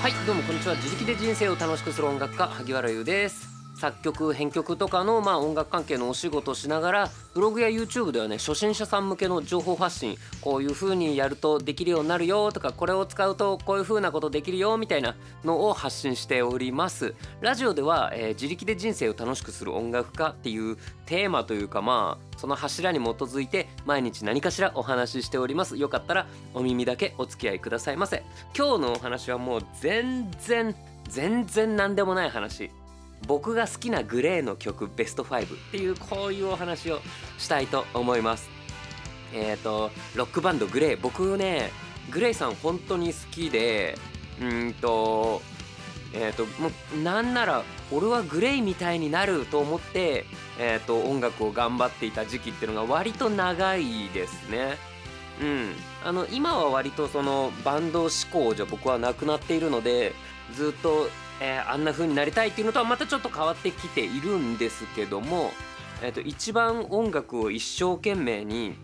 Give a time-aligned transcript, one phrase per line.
[0.00, 0.76] はいどうもこんにちは。
[0.76, 3.57] 自力で人生を楽しくする音楽家萩原優です。
[3.78, 15.14] 作曲編曲とかのまあ音楽関係のお仕事をしながらブログや YouTube ではね初心者さん向けの情報発信こういう風にやるとできるようになるよとかこれを使うとこういう風なことできるよみたいな
[15.44, 17.14] のを発信しております。
[17.40, 20.76] ラジオでは、えー自力で人生を楽しくする音楽家っていう
[21.06, 25.76] テーマというかまあその柱に基づいて毎日何かしらお話ししております。
[25.76, 28.22] よかったらお耳だけお付き合いくださいませ。
[28.56, 30.74] 今日のお話はもう全然
[31.08, 32.70] 全然何でもない話。
[33.26, 37.00] 僕が好きなグレーの曲ベスト5っていうこういうお話を
[37.36, 38.48] したいと思います。
[39.34, 41.00] えっ、とロックバンドグレー。
[41.00, 41.70] 僕ね
[42.10, 43.98] グレイさん本当に好きで
[44.40, 45.42] うんと
[46.14, 50.24] えっ、ともうなんなら俺はグレイみたいになると思って
[50.58, 54.76] えっ、と音楽を頑張っていた時期っていうのが割と長いですね。
[55.40, 55.74] うん。
[56.04, 60.12] あの今は割とそのバンド志向じゃ僕はなくなっているので
[60.54, 61.08] ずっと、
[61.40, 65.52] えーあんな風になりたいっていうのとはまたちょっと変わってきているんですけども、
[66.02, 68.74] えー、と一番音楽を一生懸命に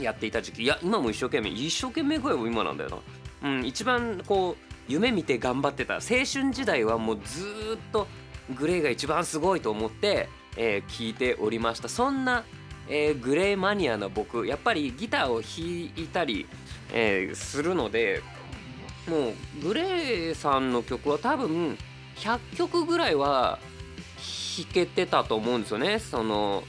[0.00, 3.02] やっていた時期いや今も一生懸命一生懸命ぐらいは今なんだよ
[3.42, 7.44] な、うん、一番こう夢見て頑張ってた青春時代はもうず
[7.76, 8.06] っと
[8.56, 11.88] グレーが一番すごいと思って、えー聞いておりました。
[11.88, 12.44] そんな、
[12.88, 16.46] えーグレーマニアな僕やっぱりギターを弾いたり、
[16.92, 18.22] えーするので
[19.08, 21.78] もうグレーさんの曲は多分
[22.16, 23.58] 100曲ぐらいは
[24.58, 25.98] 弾けてたと思うんですよね。
[25.98, 26.64] その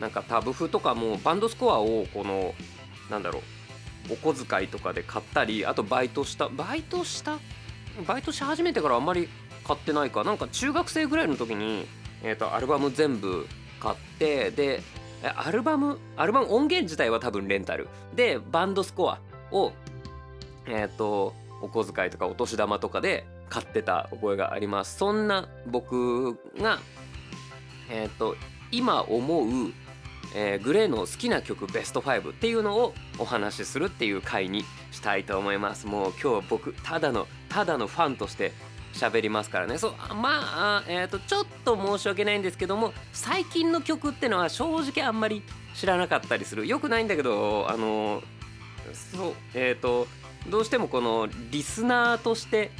[0.00, 2.54] なんかタブ譜とかもバンドスコアをこの
[3.10, 3.40] なんだろ
[4.10, 7.38] うお小遣いとかで買ったりあとバイトしたバイトした？
[8.06, 9.28] バイトし始めてからあんまり
[9.64, 10.24] 買ってないか。
[10.24, 11.86] なんか中学生ぐらいの時に、
[12.22, 13.46] えー、とアルバム全部
[13.80, 14.82] 買ってで
[15.36, 17.88] アルバムアルバム音源自体は多分レンタル。
[18.14, 19.18] でバンドスコア
[19.50, 19.72] を
[20.66, 24.98] えっ、とお小遣いとかお年玉とかで買ってた覚えがあります。
[24.98, 26.78] そんな僕が
[27.88, 28.36] えっ、と
[28.70, 29.72] 今思う、
[30.34, 35.86] えーグレーの好きな曲ベスト5っていうのをお話しするっていう回にしたいと思います。
[35.86, 38.52] もう今日は僕ただのただのファンとして
[38.92, 39.78] 喋りますからね。
[39.78, 45.42] そうまあえっ、とちょっと申し訳ないんですけども最近の曲ってのは正直あんまり
[45.74, 46.66] 知らなかったりする。
[46.66, 48.22] よくないんだけどあの
[48.92, 50.06] そうえっ、と
[50.50, 52.70] どうしてもこのリスナーとして、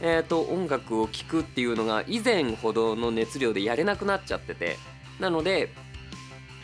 [0.00, 4.76] えー、と音楽を聴くっていうのが以前ほどの熱量でやれなくなっちゃってて
[5.18, 5.70] なので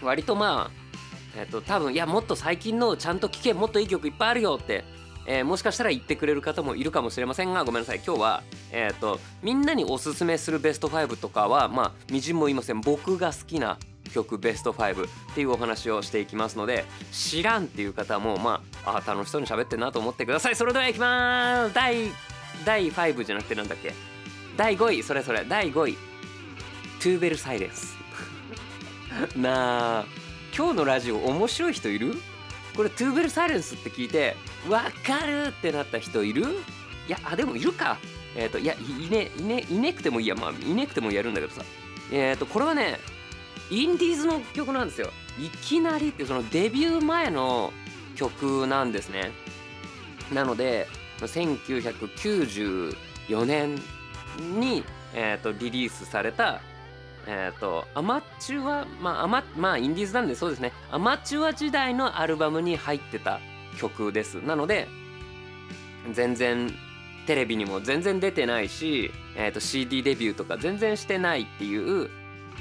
[0.03, 0.71] 割とまあ、
[1.37, 4.84] えー、と多分いやもっと最近のちゃんと聴けもっといい曲いっぱいあるよって、
[5.27, 8.00] えーもしかしたら言ってくれる方もいるかもしれませんがごめんなさい。
[8.05, 12.81] 今日は、えー、とみんなにおすすめするベスト5とかはまあみじんも言いません。
[12.81, 13.78] 僕が好きな
[14.12, 20.56] 曲ベスト5っていうお話をしていきますので知らんっていう方もまああ楽しそうに喋ってんなと思ってください。
[20.56, 21.75] それではいきます。
[21.75, 22.11] 第
[22.65, 23.93] 第5じゃなくてなんだっけ？
[24.56, 25.44] 第5位それそれ。
[25.44, 25.94] 第5位。
[27.00, 27.97] トゥーベルサイレンス
[29.37, 30.05] なあ。
[30.56, 32.15] 今日のラジオ面白い人いる？
[32.77, 34.37] これトゥーベルサイレンスって聞いて
[34.69, 36.43] わかるってなった人いる？
[37.09, 37.99] いやあでもいるか。
[38.34, 40.34] えっ、といやいねいねいねくてもいいや。
[40.34, 41.62] まあいねくてもやるんだけどさ。
[42.11, 42.99] えっ、とこれはね
[43.71, 45.11] インディーズの曲なんですよ。
[45.38, 47.72] いきなりってそのデビュー前の
[48.16, 49.32] 曲なんですね。
[50.32, 50.88] なので
[51.21, 52.94] 1994
[53.44, 53.77] 年
[54.38, 54.84] に、
[55.15, 56.61] えー、とリリースされた
[57.27, 60.72] えー、とアマチュアまあアマまあインディーズなんでそうですね。
[60.91, 63.41] アマチュア時代のアルバムに入ってた
[63.78, 64.34] 曲です。
[64.43, 64.88] なので
[66.12, 66.72] 全然
[67.27, 72.11] テレビにも全然出てないし、えー、と CD デビューとか全然してないっていう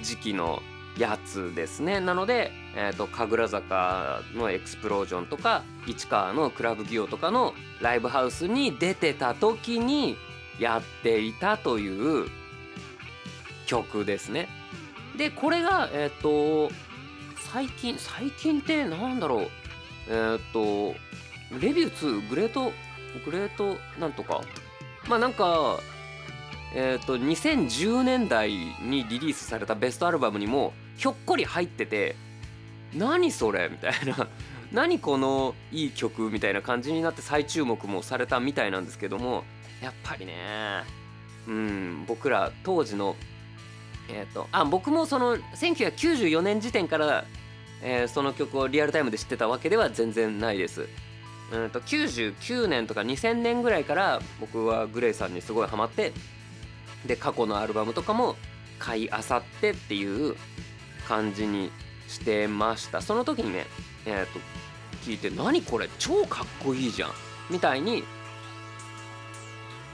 [0.03, 0.61] 時期の
[0.97, 1.99] やつですね。
[1.99, 10.17] なので、えー、と神楽坂のエクスプロージョンとか市川のクラブギオとかのライブハウスに出てた時に
[10.59, 12.29] やっていたという
[13.71, 14.49] 曲ですね。
[15.17, 16.69] でこれがえっ、と
[17.51, 19.47] 最近最近ってなんだろう。
[20.09, 20.93] えっ、と
[21.57, 22.73] レビュー2グレート
[23.25, 24.41] グレートなんとか。
[25.07, 25.79] まあなんか
[26.75, 32.15] えっ、と2010年代にリリースされたベストアルバムにもひょっこり入ってて
[32.93, 33.69] 何それ？
[33.69, 34.27] みたいな。
[34.71, 36.29] 何このいい曲？
[36.29, 39.43] みたいな感じになって再注目もされたみたいなんですけども
[39.81, 40.83] やっぱりね
[41.47, 43.15] うん僕ら当時の
[44.13, 47.25] えっ、とあ僕もその1994年時点から、
[47.81, 50.87] えーその曲をリアルタイムで知ってたわけでは全然ないです。
[51.51, 56.13] うんと99年とか2000年ぐらいから僕はグレイさんにすごいハマって
[57.05, 58.35] で過去のアルバムとかも
[58.79, 60.35] 買いあさってっていう
[61.07, 61.71] 感じに
[62.07, 63.65] してましたその時にね
[64.05, 64.39] えっ、と
[65.05, 67.11] 聞いて「何これ超かっこいいじゃん」
[67.51, 68.03] みたいに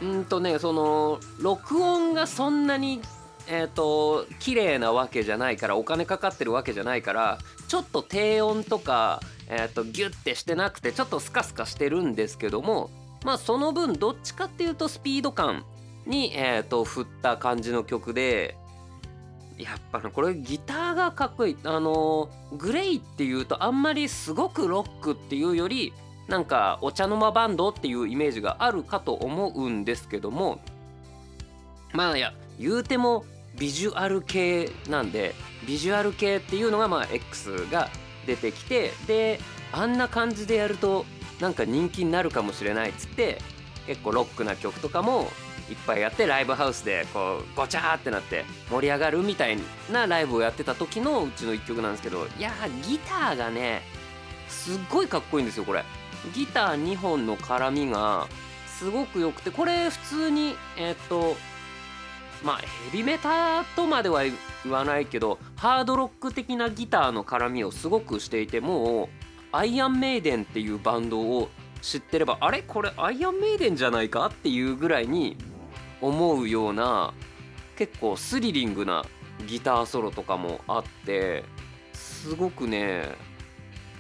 [0.02, 3.02] うんとねその録音がそんなに
[3.50, 12.90] え、ー、と綺麗なわけじゃないからお金かかってるわけじゃないからちょっと低音とか、えーと、ギュッてしてなくてちょっとスカスカしてるんですけども
[13.24, 15.66] まあその分どっちかっていうとスピード感
[16.06, 18.58] に、えーと、振った感じの曲で
[19.58, 21.58] やっぱこれギターがかっこいい。
[21.64, 25.94] あのグレイっていうとあんまりすごくロックっていうより
[26.28, 30.60] なんかお茶の間バンドっていうイメージがあるかと思うんですけども
[31.94, 33.26] まあいや言うても
[33.58, 35.34] ビジュアル系なんで
[35.66, 37.90] ビジュアル系っていうのがまあ X が
[38.26, 39.40] 出てきてで
[39.72, 41.06] あんな感じでやると
[41.40, 43.40] なんか人気になるかもしれないっつって
[43.86, 45.30] 結構ロックな曲とかも
[45.70, 49.58] いっぱいやってライブハウスでこうごちゃーってなって盛り上がるみたい
[49.92, 52.52] なライブをやってた時のうちの1曲なんですけどいや
[52.88, 53.82] ギターがね
[54.48, 55.84] すっごいかっこいいんですよこれ。
[56.34, 58.28] ギター2本の絡みが
[58.66, 61.36] すごく良くてこれ普通にえっ、と
[62.44, 64.34] まあヘビメタとまでは言
[64.72, 69.10] わないけどハードロック的なギターの絡みをすごくしていてもう
[69.52, 71.50] アイアンメイデンっていうバンドを
[71.82, 72.64] 知ってればあれ？
[72.64, 75.38] これアイアンメイデンじゃないかっていうぐらいに
[76.02, 77.14] 思うような
[77.78, 79.06] 結構スリリングな
[79.48, 81.44] ギターソロとかもあって
[81.94, 83.16] すごくね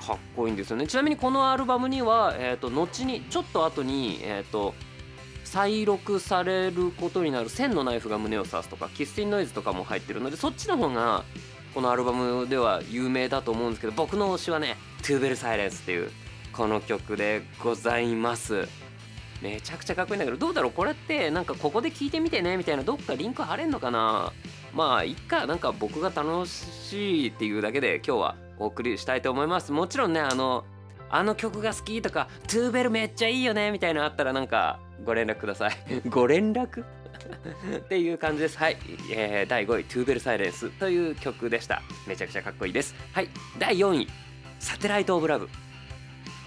[0.05, 0.87] かっこいいんですよね。
[0.87, 4.73] ちなみにこのアルバムには、えーと、後にちょっと後にえっ、ー、と
[5.47, 11.23] 再録されることになる「千のナイフが胸を刺す」とか「キスティンノイズ」とかも入ってるのでそっちの方が
[11.73, 16.11] このアルバムでは有名だと思うんですけど僕の推しはね「トゥーベルサイレンス」っていう
[16.51, 18.67] この曲でございます。
[19.41, 20.71] めちゃくちゃかっこいいんだけどどうだろう？
[20.71, 24.33] これってなんかここで聞いてみてねみたいなどっかリンク貼れんのかな？
[24.73, 29.71] まあいっかなんか僕が楽しいっていうだけで今日はお送りしたいと思います。
[29.71, 30.65] もちろんねあの
[31.09, 35.73] あの曲が好きとかトゥーベルめっちゃいいよねみたいなのあったらなんかご連絡ください。
[36.09, 36.83] ご連絡？
[37.77, 38.57] っていう感じです。
[38.57, 38.77] はい、
[39.11, 41.81] えー、第5位「トゥーベルサイレンス」という曲でした。
[42.05, 42.95] めちゃくちゃかっこいいです。
[43.13, 43.29] はい。
[43.57, 44.07] 第4位
[44.59, 45.49] 「サテライト・オブ・ラブ」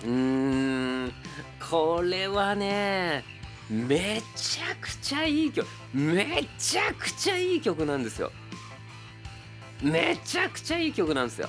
[0.04, 1.12] うーん。
[1.70, 3.24] これはね
[3.70, 5.66] めちゃくちゃいい曲。
[5.94, 8.32] めちゃくちゃいい曲なんですよ。
[9.82, 11.48] めちゃくちゃいい曲なんですよ。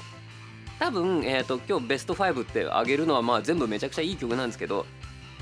[0.79, 4.85] 多分、えーと、今日ベスト5ってあげるのはまあ全部めちゃくちゃいい曲なんですけど。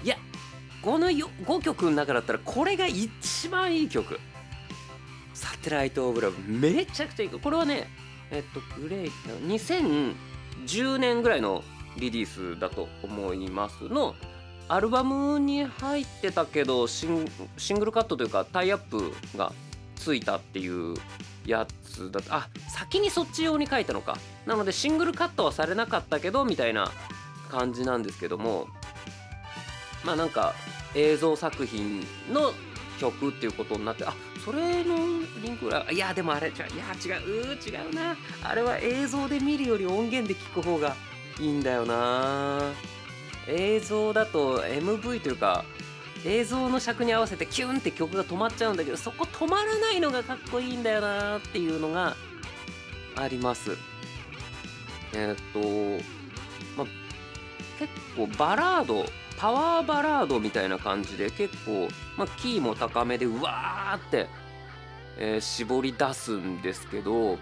[0.03, 0.17] いや
[0.81, 4.19] この5曲の中だったらこれが一番いい曲
[5.33, 7.89] 「サテライト・オブ・ラブ」めちゃくちゃいいこれはね
[8.31, 9.11] えっ、とグレイ
[9.47, 11.63] 2010年ぐらいの
[11.97, 14.15] リリースだと思いますの
[14.67, 17.25] アルバムに入ってたけどシン
[17.79, 19.51] グルカットというかタイアップが
[19.95, 20.95] ついたっていう
[21.45, 24.17] やつだあ先にそっち用に書いたのか。
[24.45, 26.91] なのでシングルカットはされなかったけどみたいな
[27.49, 28.67] 感じなんですけども。
[30.03, 30.53] まあなんか
[30.95, 32.01] 映像作品
[32.31, 32.53] の
[32.99, 34.13] 曲っていうことになってあ
[34.43, 34.97] それの
[35.41, 36.59] リンクはいやでもあれ違うい
[37.09, 37.55] や違う。
[37.55, 38.17] 違うな。
[38.43, 40.95] あれは映像で見るより音源で聞く方が
[41.39, 42.73] いいんだよな。
[43.47, 45.65] 映像だと MV というか
[46.25, 52.15] 映像の尺に合わせてキュンって曲が止まっちゃうんだけどそこ止まらないのがかっこいいんだよなっていうのが
[53.15, 53.77] あります。
[55.13, 55.37] えー、っ
[55.97, 56.03] と
[56.77, 56.87] ま
[57.79, 59.05] 結構バラード
[59.39, 61.87] パワーバラードみたいな感じで結構、
[62.17, 64.27] まあ、キーも高めでうわーって、
[65.17, 67.37] えー、絞り出すんですけど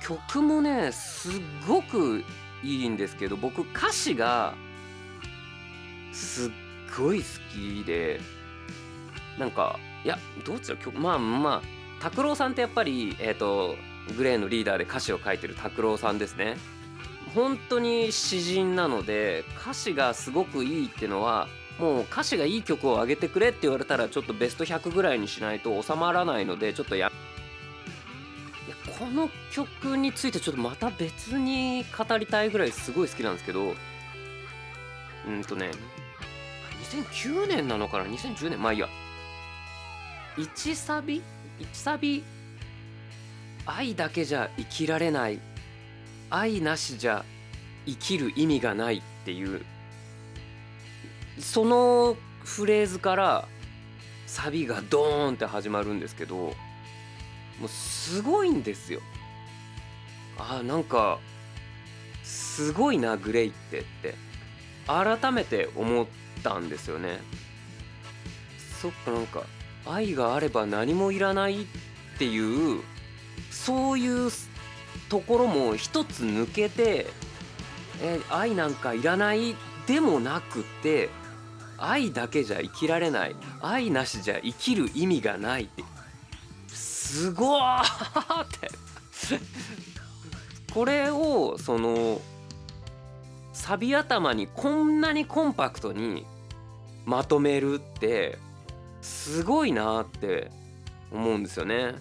[0.00, 1.32] 曲もねすっ
[1.66, 2.22] ごく
[2.62, 4.54] いいんですけど僕歌詞が
[6.12, 6.50] すっ
[6.96, 8.20] ごい好きで
[9.38, 11.62] なんかいやどっちだまあまあ
[12.00, 13.74] 拓郎さんってやっぱりえっ、ー、と
[14.16, 16.56] グレーのリーダーで歌詞を書いてる拓郎さんですね。
[17.34, 21.48] 本当に詩人なので歌詞がすごくいいってのは
[21.78, 27.10] もう歌詞がいい曲をあげてくれって言われたらちょっとベスト100ぐらいにしないと収まらないのでちょっとや
[28.98, 33.74] この曲についてちょっとまた別に語りたいぐらいすごい好きなんですけど
[35.26, 35.70] うんとね
[36.90, 38.88] 2009年なのかな？2010年まあいいや。
[40.36, 41.22] 1サビ
[41.58, 42.22] ？1サビ？
[43.64, 45.40] 愛だけじゃ生きられない。
[46.34, 47.24] 愛なしじゃ
[47.86, 49.64] 生きる意味がないっていう。
[51.38, 53.48] そのフレーズから
[54.26, 56.52] サビがドーンって始まるんですけども
[57.64, 59.00] うすごいんですよ。
[60.38, 61.18] あなんか
[62.22, 64.14] すごいなグレイってって。
[64.86, 66.06] 改めて思っ
[66.42, 67.20] たんですよね。
[68.80, 69.44] そっかなんか
[69.86, 71.66] 愛があれば何もいらないっ
[72.18, 72.82] ていう
[73.50, 74.30] そういう
[75.08, 77.06] ところも一つ抜けて
[78.00, 79.54] え愛なんかいらない
[79.86, 81.08] でもなくて
[81.78, 85.84] 愛だけじゃ生きられない愛なしじゃ生きる意味がないって
[86.68, 88.70] すごーって
[90.72, 92.20] これをその
[93.52, 96.24] サビ頭にこんなにコンパクトに
[97.04, 98.38] まとめるって
[99.02, 100.50] すごいなって
[101.10, 101.94] 思うんですよね。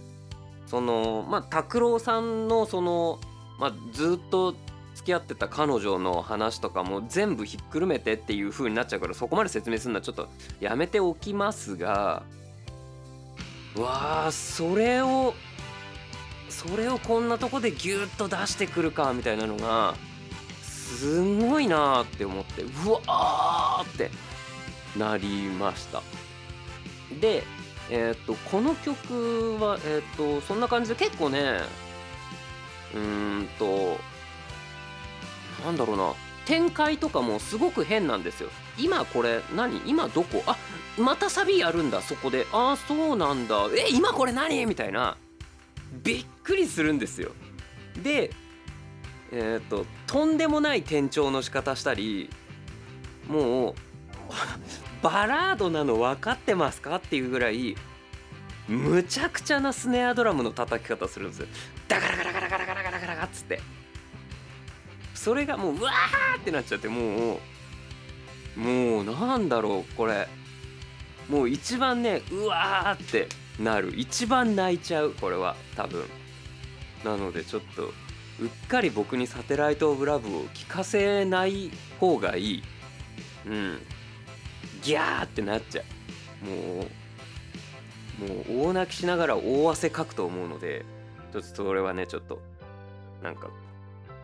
[0.71, 3.19] そのまあ拓郎さんのその、
[3.59, 4.55] まあ、ずっと
[4.95, 10.29] 付き合ってた彼女の話とかも全部ひっくるめてっていう風になっちゃうからそこまで説明するのはちょっと
[10.61, 12.23] やめておきますが
[13.75, 15.33] わあそれを
[16.47, 19.95] それをこんなとこでギュッと出してくるかみたいなのが
[20.61, 22.67] すごいなーって思ってう
[23.09, 24.09] わーって
[24.97, 26.01] なりました。
[27.19, 27.43] で
[27.91, 31.59] えっ、とこの曲はえっ、とそんな感じで結構ね
[32.95, 33.97] うーんと
[35.65, 36.13] なんだろうな
[36.45, 38.49] 展開とかもすごく変なんですよ。
[38.79, 39.81] 今これ何？
[39.85, 40.41] 今どこ？
[40.47, 40.57] あ
[40.97, 42.47] またサビやるんだそこで。
[42.51, 43.67] ああそうなんだ。
[43.77, 44.65] え今これ何？
[44.65, 45.17] みたいな。
[46.03, 47.31] びっくりするんですよ。
[48.01, 48.31] で
[49.31, 52.29] えっ、ととんでもない転調の仕方したり
[53.27, 53.75] もう
[55.01, 57.75] バラードなの分かってますかっていうぐらい
[58.67, 61.47] むちゃくちゃなスネアドラムの叩き方するんですよ。
[61.87, 63.59] ダガラガラガラガラガラガラガラガっつって
[65.13, 67.39] それがもううわーってなっちゃっても
[68.57, 70.27] うもうなんだろうこれ
[71.29, 73.27] もう一番ねうわーって
[73.59, 76.05] なる一番泣いちゃうこれは多分
[77.03, 77.85] なのでちょっと
[78.39, 82.63] うっかり僕にサテライト・オブ・ラブを聞かせない方がいい
[83.45, 83.79] うん
[84.81, 85.81] ギャーってなっちゃ
[86.43, 86.45] う。
[86.45, 86.87] もう
[88.21, 90.85] もう大泣きしながら大汗かくと思うので
[91.31, 92.39] ちょっとそれはねちょっと
[93.23, 93.49] なんか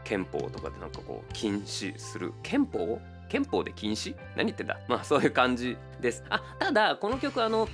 [0.04, 2.34] 憲法とかでなんかこう禁止する。
[2.44, 3.00] 憲法？
[3.30, 4.16] 憲法で禁止？
[4.36, 4.80] 何言ってんだ？
[4.88, 6.24] まあそういう感じです。
[6.30, 7.68] あただこの曲あの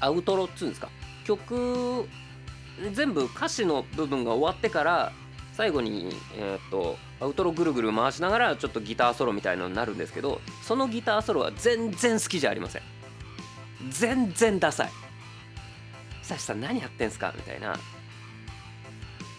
[0.00, 0.88] アウトロっつうんですか？
[1.24, 2.08] 曲
[2.92, 5.12] 全部歌詞の部分が終わってから
[5.56, 12.82] 最後に、えー、とアウトロぐるぐる回しながらちょっとギターソロみたいのになるんですけどそのギターソロは全然好きじゃありません。
[13.88, 14.90] 全然ダサい。
[16.22, 17.78] 久志さん何やってんすかみたいな。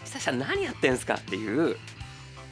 [0.04, 1.76] 久志さん何やってんすかっていう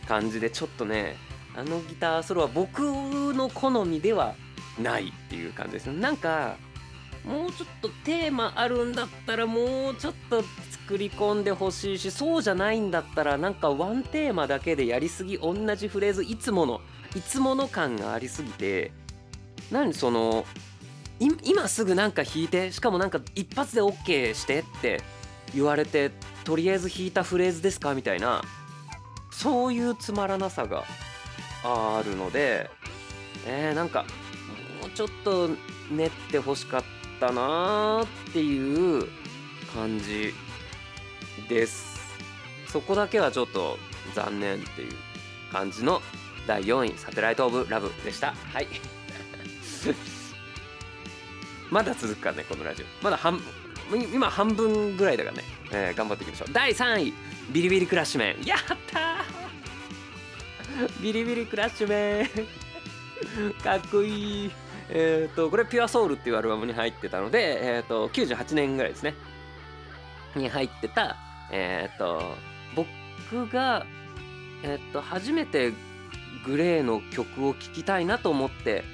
[0.07, 1.17] 感じでちょっとね
[1.57, 4.35] あのギターソロは僕の好みでは
[4.79, 6.57] ないっていう感じですなんか
[7.26, 16.80] もうちょっとテーマあるんだったらもうちょっと作り込んでほしいしそうじゃないんだったらなんかワンテーマだけでやりすぎ同じフレーズいつもの
[17.16, 18.92] いつもの感がありすぎて
[19.73, 20.45] 何その
[21.18, 25.02] 今すぐなんか弾いてしかもなんか一発で OK してって
[25.52, 26.12] 言われて
[26.45, 28.42] とりあえず弾いたフレーズですかみたいな
[29.33, 30.85] そういうつまらなさが
[31.64, 32.71] あるので
[33.47, 34.04] えー、なんか
[34.80, 35.50] もうちょっと
[35.90, 36.96] 練ってほしかった。
[37.21, 39.09] なーっていう
[39.75, 40.35] 感じ
[41.49, 41.97] です。
[42.69, 43.79] そこだけはちょっと
[44.15, 44.93] 残念っていう
[45.53, 46.03] 感じの
[46.47, 48.35] 第4位サテライト・オブ・ラブでした。
[48.53, 48.69] はい。
[51.71, 52.87] まだ続くからねこのラジオ。
[53.05, 53.41] まだ半
[54.13, 56.53] 今半分ぐらいだからね、えー、頑張っていきましょう。
[56.53, 57.15] 第3位
[57.51, 58.45] ビリビリクラッシュメン。
[58.45, 58.59] やっ
[58.91, 59.25] た
[61.01, 62.29] ビリビリクラッシュメン。
[63.63, 64.51] かっこいい。
[64.90, 69.14] えっ、ー、とこれ「ピュアソウルっていうアルバムに入ってたので、えーと、98年ぐらいですね。
[70.35, 71.16] に入ってた
[71.50, 72.23] えっ、ー、と
[72.75, 73.87] 僕が
[74.62, 75.73] えっ、と初めて
[76.45, 78.85] グレーの曲を聴きたいなと思って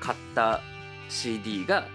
[0.00, 0.60] 買った
[1.08, 1.86] CD が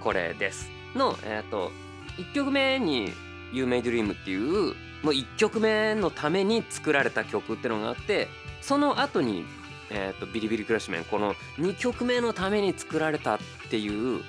[0.00, 0.70] これです。
[0.94, 1.72] の、えーと、
[2.18, 3.12] 1曲目に
[3.52, 8.28] 「You May Dream」っていうもう1曲目のために作られた曲ってのがあって
[8.60, 9.44] その後に
[9.94, 13.38] えーと、ビリビリクラッシュメンこの2曲目のために作られたっ
[13.70, 14.22] ていう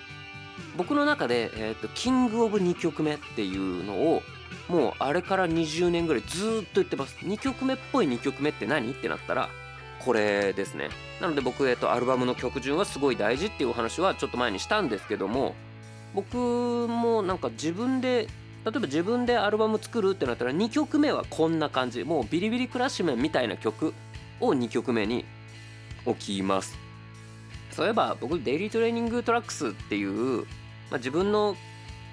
[0.77, 4.21] 僕の中で、えーと、キング・オブ2曲目っていうのを
[4.69, 7.17] もうあれから20年ぐらいずっと言ってます。
[7.17, 8.91] 2曲目っぽい2曲目って何？
[8.91, 9.49] ってなったら
[9.99, 10.89] これですね。
[11.19, 15.55] なので僕、えーと、アルバムの曲順はすごい大事っていうお話はちょっと前にしたんですけども
[16.13, 18.27] 僕もなんか自分で
[18.65, 22.03] 例えば自分でアルバム作るってなったら2曲目はこんな感じ。
[22.03, 23.93] もうビリビリクラッシュメンみたいな曲
[24.39, 25.25] を2曲目に
[26.05, 26.77] 置きます。
[27.71, 30.43] そういえば僕デイリートレーニングトラックスっていう、
[30.89, 31.57] まあ、自分の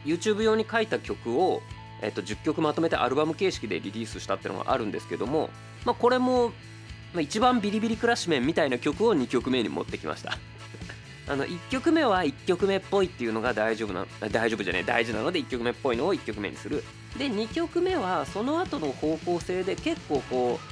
[0.04, 1.62] YouTube 用に書いた曲を、
[2.00, 5.50] えっと、10曲まとめてアルバム形式でリリースしたっていうのがあるんですけども、
[5.84, 10.37] まあ、これも、まあ、一番ビリビリクラッシュメンみたいな曲を2曲目に持ってきました。
[11.28, 16.82] あの1曲目は1曲目っぽいっていうのが大丈夫な大丈夫じゃねえ大事なので1曲目っぽいのを1曲目にする。
[17.16, 20.72] で2曲目はその後の方向性で結構こう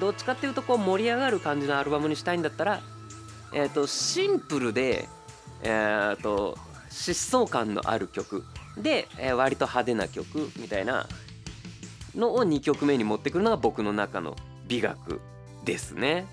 [0.00, 2.80] どっちかっていうとこう盛り上がる感じのアルバムにしたいんだったら、
[3.52, 5.08] えーと、シンプルで、
[5.62, 6.58] えーと、
[6.90, 8.44] 疾走感のある曲
[8.78, 11.06] で、えー、割と派手な曲みたいな
[12.14, 14.36] のを2曲目に持ってくるのが僕の中の
[14.66, 15.20] 美学
[15.64, 16.26] ですね。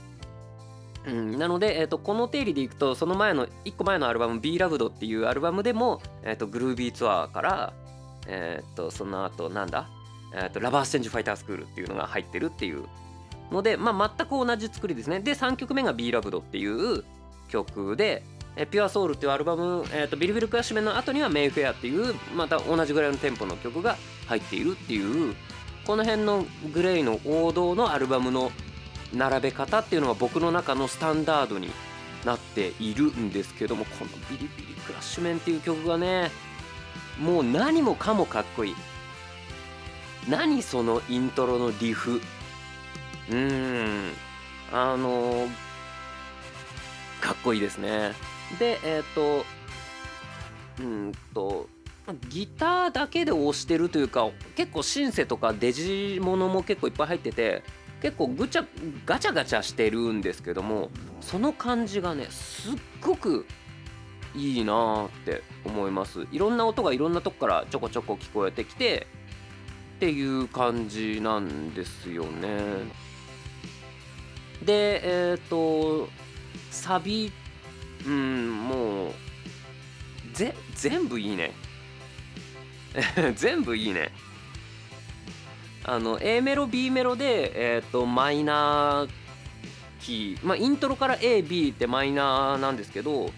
[1.05, 7.73] うん、なので、えーと、この定理でいくとその前の1個前のアルバム「b ラブドっていうアルバムでも、えーと、グルービーツアーから、
[8.27, 9.89] えーと、その後なんだ、
[10.33, 12.83] えー、と Lovers Change Fighters, Cool っていうのが入ってるっていう
[13.51, 15.19] ので、まあ、全く同じ作りですね。
[15.19, 17.03] で3曲目が「b ラブドっていう
[17.49, 18.23] 曲で
[18.55, 25.35] 「え pure soul っていうアルバム、えー、とビリビリクラッシュメンの後には「メイフェアっていうまた同じぐらいのテンポの曲が入っているっていう
[25.85, 28.51] この辺の GLAY の王道のアルバムの
[29.13, 31.69] 並べ方っていうのが僕の中のスタンダードに
[32.25, 36.31] なっているんですけどもこの「ビリビリクラッシュメン」っていう曲がね
[37.19, 38.75] もう何もかもかっこいい。
[40.29, 42.21] 何そのイントロのリフ。
[43.29, 44.11] うん。
[44.71, 45.47] あの
[47.19, 48.13] かっこいいですね。
[48.57, 49.45] でえっ、ー、と
[50.79, 51.67] うんと
[52.29, 57.63] ギターだけで押してるというか結構シンセとかデジモノも結構いっぱい入ってて
[58.01, 58.65] 結構ぐちゃ
[59.05, 63.45] ガチャガチャしてるんですけどもその感じがねすっごく
[64.33, 66.25] いいなって思います。
[66.31, 69.07] いろんな音がいろんなとこからちょこちょこ聞こえてきて
[69.97, 73.10] っていう感じなんですよね。
[74.65, 76.09] でえっ、ー、と
[76.69, 77.31] サビ
[78.05, 79.11] うんもう
[80.33, 81.51] ぜ全部いいね。
[83.35, 84.11] 全部いいね。
[85.83, 89.09] あの A メロ B メロで、えーと、マイナー
[89.99, 93.31] キー、まあ、イントロから AB ってマイナーなんですけど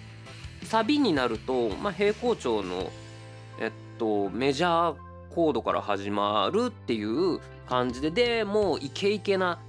[0.64, 2.92] サビになると、まあ、平行調の、
[3.60, 4.96] えっと、メジャー
[5.34, 9.60] コードから始まるっていう感じででもうイケイケな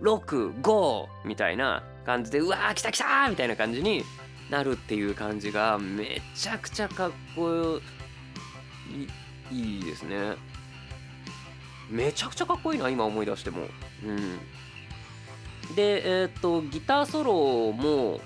[0.00, 4.04] 65みたいな感じでうわー来た来たみたいな感じに
[4.50, 7.80] なるっていう感じがめちゃくちゃかっこ
[9.50, 10.36] いいいですね。
[11.88, 13.62] めちゃくちゃかっこいいな今思い出しても。
[14.04, 14.38] うん。
[15.74, 18.20] でえっ、とギターソロも、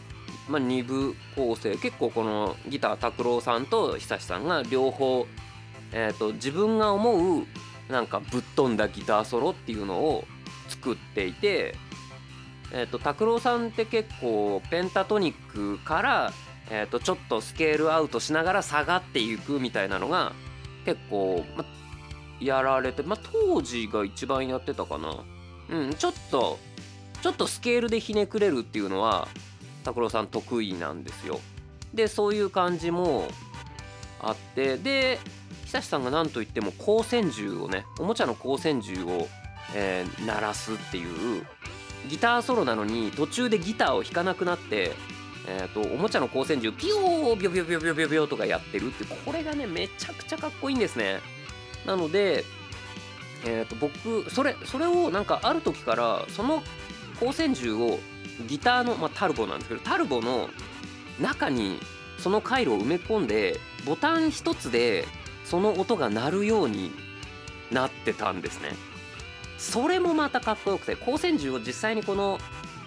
[0.48, 1.76] まあ、2部構成。
[1.76, 5.26] 結構このギター拓郎さんと久志さんが両方、
[5.92, 7.46] えーと、自分が思う
[7.90, 10.24] なんかぶっ飛んだギターソロっていうのを
[10.80, 11.74] 作っていて
[12.72, 16.32] えーと、拓郎さんって結構ペンタトニックから、
[16.70, 20.32] えーと、ちょっとスケールアウトしながら下がっていくみたいなのが
[20.84, 21.64] 結構、ま
[22.40, 25.14] やられてま当時が一番やってたかな。
[25.68, 26.58] うんちょっと
[27.20, 29.28] ちょっとスケールでひねくれるっていうのは
[29.84, 31.38] 拓郎さん得意なんですよ。
[31.92, 33.28] でそういう感じも
[34.22, 35.18] あってで
[35.66, 39.28] 久志さんが何といっても光線銃をねおもちゃの光線銃を、
[39.74, 41.46] えー、鳴らすっていう
[42.08, 44.92] ギターソロなのに途中でギターを弾かなくなって
[45.46, 51.20] えーと、おもちゃの光線銃ピヨービョビョビョビョビョビョとかやってるってこれがねめちゃくちゃかっこいいんですね
[51.86, 52.44] なので、
[53.46, 56.62] えー、と僕それそれをなんかある時からその
[57.14, 57.98] 光線銃を
[58.46, 60.50] ギターの、まあ、タルボなんですけどタルボの
[61.20, 61.80] 中に
[62.18, 65.06] その回路を埋め込んでボタン一つで
[65.44, 66.92] その音が鳴るように
[67.72, 68.70] なってたんですね。
[69.60, 72.38] それもまたかっこよくて光線銃を実際にこの、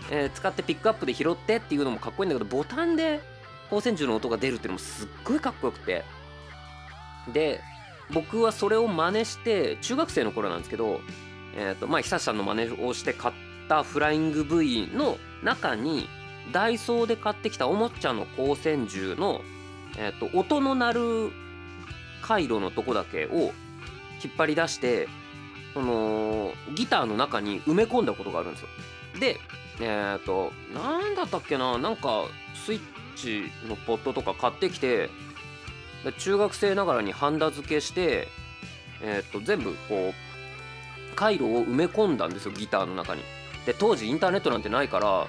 [0.09, 3.21] えー、使ってピックアップで拾ってっていうのもかっこいいんだけどボタンで
[3.65, 6.03] 光線銃の音が出るっていうのもすっごいかっこよくて。
[7.31, 7.61] で
[8.11, 10.99] 僕はそれを真似して中学生の頃なんですけど、
[11.55, 13.33] えーとまあ、久志さんの真似をして買っ
[13.69, 16.09] たフライング V の中に
[16.51, 19.41] ダイソーで買ってきたおもちゃの光線銃の、
[19.97, 21.31] えーと、音の鳴る
[22.21, 23.53] 回路のとこだけを
[24.23, 25.07] 引っ張り出して
[25.73, 28.67] そのギターの中に埋め込んだことがあるんですよ。
[29.19, 29.39] で
[29.79, 32.25] えっ、ー、と何だったっけななんか
[32.65, 32.81] スイッ
[33.15, 35.09] チのポットとか買ってきて
[36.19, 38.27] 中学生ながらにハンダ付けして、
[39.01, 43.21] えー、と全部こう回路を埋め込んだんですよギターの中に。
[43.65, 45.27] で当時インターネットなんてないから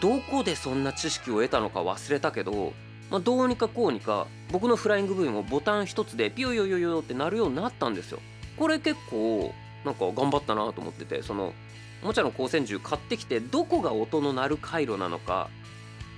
[0.00, 2.72] どこでそんな知識を得たのか忘れたけど、
[3.10, 8.20] まあ、どうにかこうにか僕のフライング部位もボタン一つでピヨヨヨヨって鳴るようになったんですよ。
[8.56, 9.52] これ結構
[9.84, 11.52] なんか頑張ったなと思っててその
[12.02, 15.48] おもちゃの光線銃買ってきてどこが音の鳴る回路なのか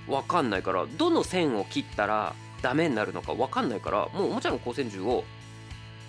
[0.07, 5.23] 分かんないからどの線を切ったらダメになるのか分かんないからもうおもちゃの光線銃を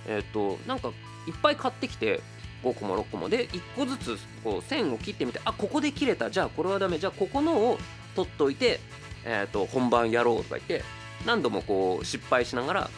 [0.07, 0.89] えっ、となんか
[1.27, 2.21] いっぱい買ってきて
[2.63, 6.31] 5個も6個もで1個ずつこう線を切ってみてあここで切れた。
[6.31, 6.99] じゃあこれはダメ。
[6.99, 7.79] じゃあここのを
[8.17, 8.81] 取っといて、
[9.25, 10.83] えーと、本番やろうとか言って
[11.27, 12.91] 何度もこう失敗しながら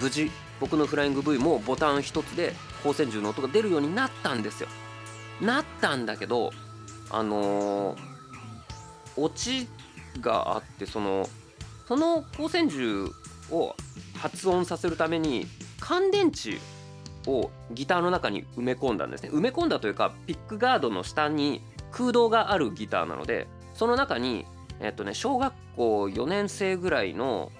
[0.00, 4.68] 無事僕のフライング V もボタン1つで光線銃の音が出るようになったんですよ。
[5.40, 6.50] なったんだけど
[7.10, 7.98] あのー、
[9.16, 9.68] オチ
[10.20, 11.28] があってその
[11.86, 13.08] その光線銃
[13.50, 13.74] を
[14.14, 15.46] 発音させるために
[15.78, 16.58] 乾電池
[17.30, 24.46] をギターの中に埋め込んだんですね埋め込んだというかピックガードの下に空洞があるギターなのでその中に
[24.80, 27.50] えっとね小学校4年生ぐらいの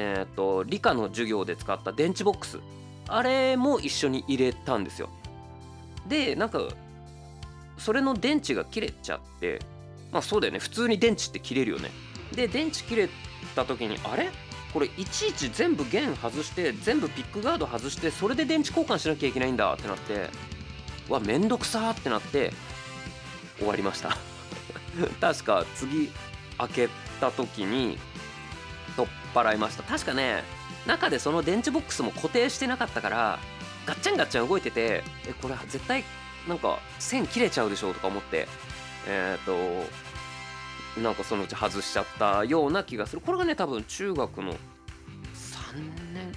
[0.00, 2.60] えっと理科の授業で使った電池ボックス。
[3.08, 5.10] あれも一緒に入れたんですよ。
[6.06, 6.60] でなんか
[7.78, 9.60] それの電池が切れちゃって
[10.12, 10.60] まあそうだよね。
[10.60, 11.90] 普通に電池って切れるよね。
[12.32, 13.08] で電池切れ
[13.56, 14.30] た時にあれ？
[14.72, 20.28] これいちいち全部弦外して全部ピックガード外してそれで電池交換しなきゃいけないんだってなって
[21.08, 22.52] わめんどくさってなって
[23.56, 24.16] 終わりました。
[25.20, 26.10] 確か次
[26.58, 26.88] 開け
[27.20, 27.98] た時に
[28.98, 29.84] 取っ払いました。
[29.84, 30.42] 確かね
[30.86, 33.38] 中でその電池ボックスも固定してなかったから
[33.86, 36.02] ガッチャンガッチャン動いててえこれ絶対
[36.48, 38.48] なんか線切れちゃうでしょとか思って
[39.06, 39.84] えっ、ー、
[40.96, 43.22] となんかそのうち外しちゃったような気がする。
[43.22, 44.56] これがね多分中学の3
[46.12, 46.32] 年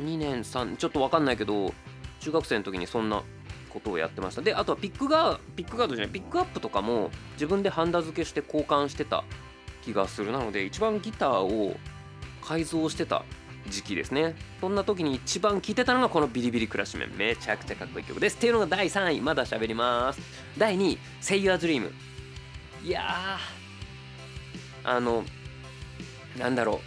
[0.00, 1.72] 2年3ちょっと分かんないけど
[2.20, 3.22] 中学生の時にそんな
[3.70, 4.42] ことをやってました。
[4.42, 9.24] であとはピックガーピックガードじゃないピックアップとかも自分でハンダ付けして交換してた
[9.82, 10.30] 気がする。
[10.30, 11.76] なので一番ギターを
[12.44, 13.24] 改造してた
[13.68, 14.34] 時期ですね。
[14.60, 18.36] そんな時に一番聴いてたのがこのビリビリクラッシュメンめちゃくちゃかっこいい曲です。
[18.36, 19.20] っていうのが第3位。
[19.20, 20.20] まだ喋ります。
[20.58, 21.90] 第2位「Say Your Dream」
[22.84, 23.38] いや
[24.84, 25.24] あの
[26.38, 26.80] なんだろ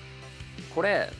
[0.71, 0.73] う。
[0.75, 1.11] これ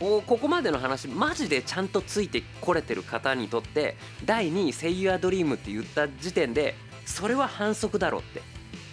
[0.00, 6.74] こここまでの話マジでちゃんとついてこれてる方にとって第2位「Say Your Dream」って言った時点で
[7.06, 8.42] それは反則だろって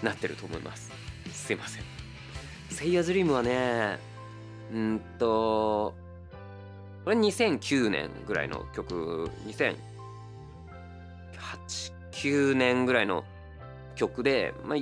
[0.03, 0.91] なってると思います。
[1.33, 1.83] すいません
[2.69, 4.10] 「Say Your Dream」はね
[4.71, 5.93] うんと
[7.03, 9.75] これ2009年ぐらいの曲2008
[12.11, 13.23] 9年ぐらいの
[13.95, 14.77] 曲で、まあ、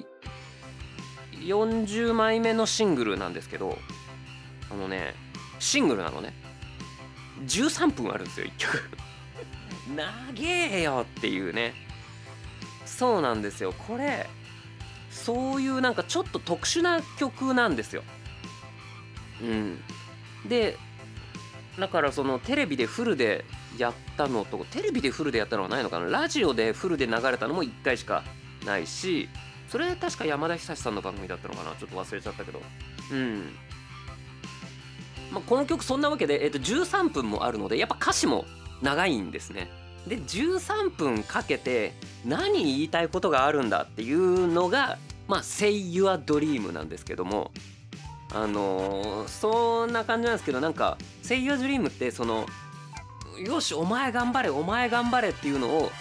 [1.42, 3.78] 40枚目のシングルなんですけど
[4.70, 5.14] あのね
[5.60, 6.34] シングルなのね。
[7.46, 8.90] 13分あるんですよ1曲
[9.96, 10.06] 長
[10.44, 11.74] えよっていうね。
[12.86, 13.74] そうなんですよ。
[13.74, 14.30] これ
[15.10, 18.04] そういうなんかちょっと特殊な曲なんですよ。
[19.42, 19.80] うん。
[20.48, 20.78] で
[21.78, 23.46] だからそのテレビでフルで
[23.78, 26.10] やったのとテレビでフルでやったのはないのかな？
[26.10, 28.24] ラジオでフルで流れたのも1回しか
[28.66, 29.30] ないし
[29.70, 31.76] それ確か山田久志さんの番組だったのかな？
[31.76, 32.62] ちょっと忘れちゃったけど。
[33.12, 33.56] うん。
[35.32, 38.46] まあ、この曲そんなわけで、えー、と13分もあるのでやっぱ歌詞も
[38.82, 39.70] 長いんですね。
[40.08, 41.94] で13分かけて
[42.26, 44.98] 何言いたいことがあるんだっていうのが
[45.28, 47.52] まあ「Say Your Dream」なんですけども。
[48.34, 52.46] あのー、そんな感じなんですけどなんか「Say Your Dream」ってその
[53.44, 55.92] よしお前頑張れお前頑張れっていうのを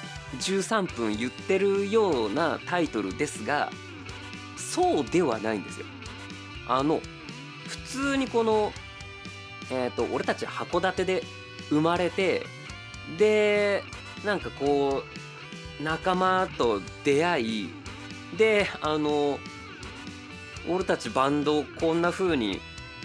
[0.41, 3.71] 13分言ってるようなタイトルですが
[4.57, 5.87] そうではないんですよ。
[6.69, 7.01] あの
[7.67, 8.73] 普通にこの、
[9.71, 11.23] えーと、俺たち函館で
[11.71, 12.45] 生まれて
[13.19, 13.83] で
[14.25, 15.03] なんかこ
[15.81, 17.71] う仲間と出会い
[18.37, 19.39] であの
[20.67, 22.61] 俺たちバンドこんな風に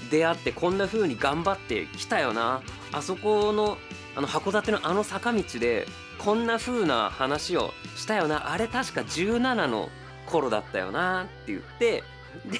[0.09, 2.61] 出会ってこんな風に頑張ってきたよな。
[2.91, 3.77] あそこの
[4.15, 5.87] あの函館のあの坂道で
[6.19, 8.51] こんな風な話をしたよな。
[8.51, 9.89] あれ確か17の
[10.25, 12.03] 頃だったよなって言って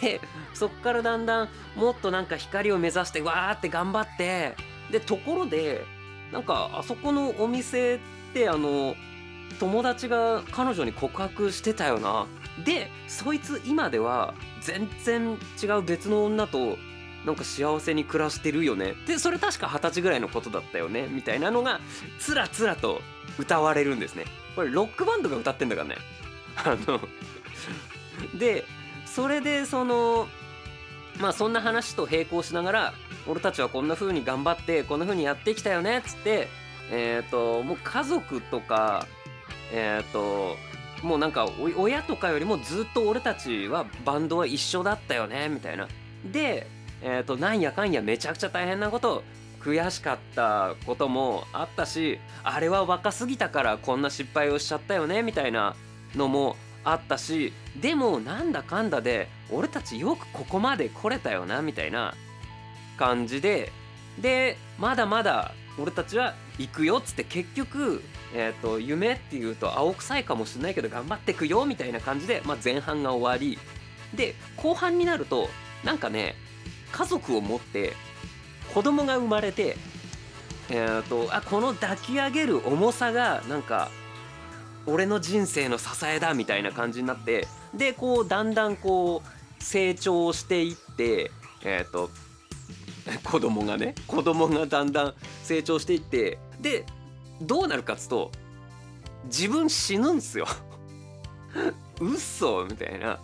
[0.02, 0.22] で
[0.54, 4.56] そっからだんだんもっとなんか光を目指してわーって頑張って
[4.92, 5.84] でところで
[6.32, 8.00] なんかあそこのお店っ
[8.34, 8.96] てあの
[9.60, 12.26] 友達が彼女に告白してたよな。
[12.66, 16.78] でそいつ今では全然違う別の女と
[17.26, 18.96] なんか幸せに暮らしてるよね。
[19.08, 21.08] でそれ確か二十歳ぐらいのことだったよね。
[21.08, 21.80] みたいなのが
[22.20, 23.02] つらつらと
[23.38, 24.26] 歌われるんですね。
[24.56, 25.98] これロックバンドが歌ってんだからね。
[26.56, 27.00] あの
[28.38, 28.66] で
[29.06, 30.28] それでその
[31.20, 32.94] まあそんな話と並行しながら
[33.28, 36.48] 俺たちはこんな風に頑張ってこんな風にやってきたよねっつって
[36.92, 39.08] えっ、ー、ともう家族とか
[39.72, 40.58] えっ、ー、と
[41.04, 45.88] もうなんか親とかよりもずっと俺たちはバンドは一緒だったよねみたいな。
[46.32, 46.68] で、
[47.02, 49.24] えーと、なんやかんやめちゃくちゃ大変なこと
[49.62, 55.76] 悔しかったこともあったしあれは若すぎたからこんな失敗をしちゃったよねみたいな
[56.16, 62.14] のもあったしでもなんだかんだで俺たちよくここまで来れたよなみたいな
[62.98, 63.72] 感じで
[64.20, 68.02] でまだまだ俺たちは行くよっつって結局
[68.36, 73.60] えーと、夢っていうと青臭いかもしれないけど頑張ってくよみたいな感じで、まあ、前半が終わり。
[74.16, 75.50] で後半になると
[75.84, 76.36] なんかね
[76.92, 77.94] 家族を持って
[78.74, 79.76] 子供が生まれて、
[80.70, 83.90] えーと、あこの抱き上げる重さがなんか
[84.86, 91.32] 俺の人生の支えだみたいな感じになってでこうだんだんこう成長していって
[91.64, 92.12] えっ、ー、と
[93.24, 95.14] 子供がね子供がだんだん
[95.44, 96.86] 成長していってで
[97.42, 98.32] どうなるかっつうと
[99.26, 100.48] 自分死ぬんすよ。
[102.00, 102.66] 嘘！
[102.66, 103.20] みたいな。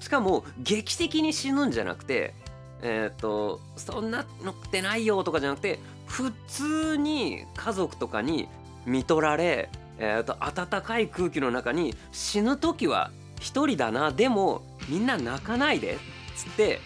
[0.00, 2.34] しかも劇的に死ぬんじゃなくて
[2.82, 8.48] えっ、とそんなのってないよとかじゃなくて普通に家族とかに
[8.84, 14.12] 見取られ、えーと、暖かい空気の中に死ぬ時は一人だな。
[14.12, 15.98] でもみんな泣かないでっ
[16.36, 16.80] つって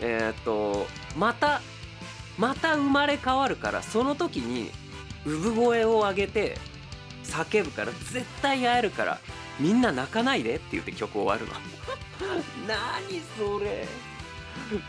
[0.00, 0.86] えっ、ー、と
[1.16, 1.60] また
[2.38, 4.70] また生まれ変わるからその時に
[5.26, 6.56] 産声を上げて
[7.24, 9.18] 叫ぶから絶対会えるから
[9.58, 11.60] みんな泣かないでって言って曲終わるの。
[12.66, 13.86] 何それ。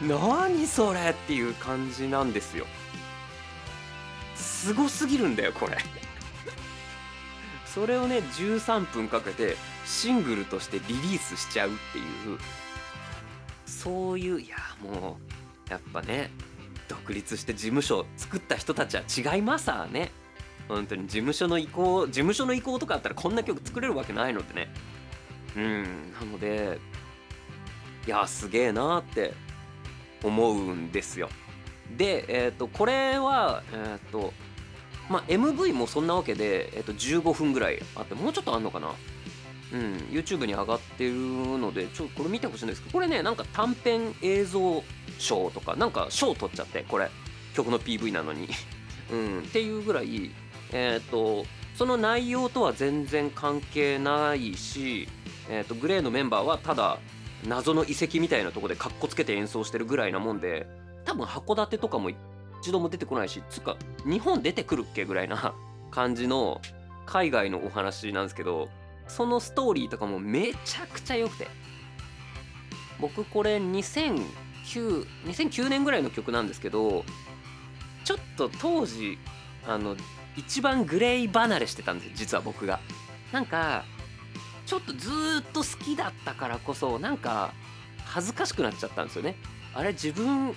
[0.01, 2.65] 何それっていう感じなんですよ。
[4.35, 5.77] すごすぎるんだよこれ。
[7.65, 12.37] それをね13分かけてシングルとしてリリースしちゃうっていう
[13.81, 15.17] そういういやも
[15.67, 16.29] うやっぱね
[16.87, 20.11] 独立して事務所作った人たちは違いますわね。
[20.67, 24.69] 本当に事務所の意向事務所の意向とかあったらこんな曲作れるわけないのでね。
[25.55, 26.79] うんなので
[28.05, 29.33] いやすげえなって
[30.23, 31.29] 思うんですよ。
[31.97, 34.31] でえっ、ー、とこれはえっ、ー、と
[35.09, 38.93] まあ MV もそんなわけで、えー、と15分ぐらいあってもうちょっとあんのかな。
[39.73, 39.93] うん。
[40.11, 44.83] YouTube に上がってるのでちょっとこれ見てほしいんですけどこれねなんか短編映像
[45.17, 47.09] 賞とかなんか賞取っちゃってこれ。
[47.53, 48.47] 曲の PV なのに。
[49.11, 49.39] うん。
[49.39, 50.31] っていうぐらい
[50.71, 55.07] えっ、ー、とその内容とは全然関係ないし、
[55.49, 56.99] えーと、グレーのメンバーはただ
[57.47, 60.67] 謎の遺跡みたいなとこでかっこつけて演奏してるぐらいなもんで
[61.05, 62.11] 多分函館とかも
[62.61, 65.53] 一度も出てこないしつうか日本出てくるっけぐらいな
[65.89, 66.61] 感じの
[67.05, 68.69] 海外のお話なんですけど
[69.11, 71.47] そのストーリーとかもめちゃくちゃ良くて。
[72.99, 74.21] 僕これ2009
[75.25, 77.03] 2009年ぐらいの曲なんですけど
[78.03, 79.17] ちょっと当時
[79.67, 79.95] あの
[80.37, 82.79] 一番グレイ離れしてたんです実は僕が。
[83.31, 83.85] なんか
[84.67, 87.53] ちょっとずっと好きだったからこそなんか
[88.05, 89.35] 恥ずかしくなっちゃったんですよね。
[89.73, 90.53] あれ自分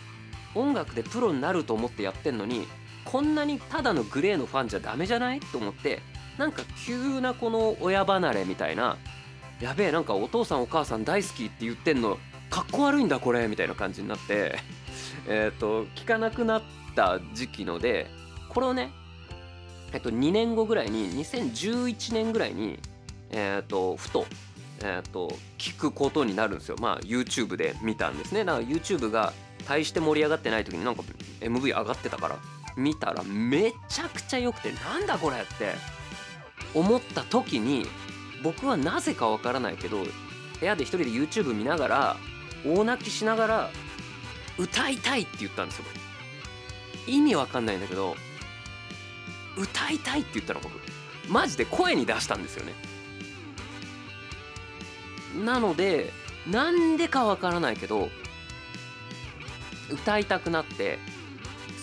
[0.55, 2.69] 音楽でプロになると思ってやってんのに
[3.05, 5.40] こんなにただのグレーのファンじゃダメじゃない？
[5.40, 6.03] と思って
[6.38, 8.97] なんか急なこの親離れみたいな
[9.61, 12.18] やべえなんかお父さんお母さん大好きって言ってんの
[12.51, 14.59] かっこ悪いんだこれみたいな感じになって
[15.29, 16.62] えっと聞かなくなっ
[16.94, 18.09] た時期ので
[18.49, 18.90] これをね
[19.94, 22.81] えっと、2年後ぐらいに2011年ぐらいに、
[23.31, 24.27] えっと、ふと,、
[24.83, 26.77] えっと聞くことになるんですよ。
[26.81, 28.44] まあ YouTube で見たんですね。
[28.44, 29.33] だから YouTube が
[29.68, 31.05] 大して盛り上がってない時になんか
[31.40, 32.38] MV 上がってたから
[32.77, 35.77] 見たらめちゃくちゃ良くてなんだこれって。
[36.75, 37.87] 思った時に
[38.43, 40.05] 僕はなぜかわからないけど
[40.61, 42.17] 部屋で一人で YouTube 見ながら
[42.67, 43.71] 大泣きしながら
[44.59, 45.85] 歌いたいって言ったんですよ。
[47.07, 48.17] 意味わかんないんだけど
[49.57, 50.73] 歌いたいって言ったの僕。
[51.29, 52.73] マジで声に出したんですよね。
[55.45, 56.13] なので
[56.49, 58.11] なんでかわからないけど
[59.91, 60.99] 歌いたくなって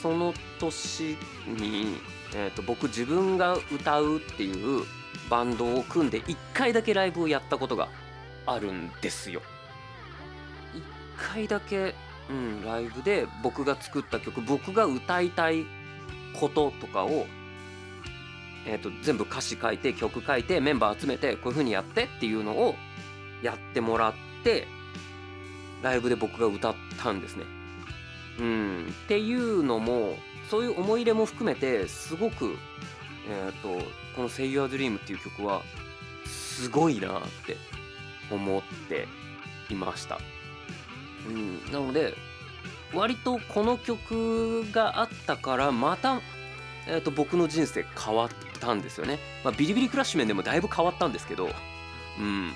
[0.02, 1.98] その年に、
[2.34, 4.84] えーと、僕自分が歌うっていう
[5.30, 7.90] バンドを組んで1回だけライブをやったことが
[8.46, 9.42] あるんですよ。
[10.74, 11.94] 1回だけ、
[12.30, 15.66] うん、ライブで僕が作った曲僕が歌いたい
[16.40, 17.26] こととかを
[18.66, 22.76] えーと、全部歌詞書いて曲書いてメンバー集めてこういう風にやってっていうのを
[23.42, 24.14] やってもらっ
[24.44, 24.68] て
[25.82, 27.46] ライブで僕が歌ったんですね。
[28.40, 30.16] うん、っていうのも
[30.52, 32.58] そういう思い入れも含めてすごく、
[33.30, 33.86] えーと、
[34.18, 35.62] この「Say Your Dream」っていう曲は
[36.26, 37.56] すごいなって
[38.30, 39.08] 思って
[39.70, 40.20] いました。
[41.26, 42.14] うん、なので
[42.94, 46.20] 割とこの曲があったからまた、
[46.86, 49.20] えーと僕の人生変わったんですよね。
[49.46, 51.50] まあ、ビリビリクラッシュ面でもだいぶ変わったんですけど、
[52.20, 52.52] うん。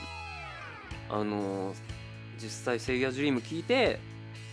[1.09, 1.75] あのー、
[2.39, 4.01] 実際「セイヤ・ジュリーム」聞いて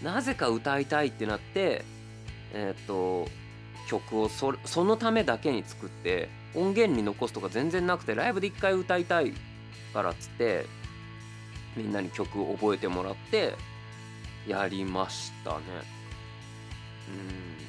[0.00, 1.84] なぜか歌いたいってなって
[2.52, 3.26] えっ、と
[3.88, 9.32] 曲をそそのためだけに作って音源に残すとか全然なくてライブで一回歌いたい
[9.92, 10.66] からっつって
[11.76, 13.54] みんなに曲を覚えてもらって
[14.46, 15.58] やりましたね。
[17.08, 17.62] うん